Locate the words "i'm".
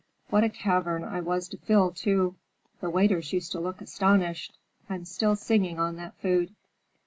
4.89-5.05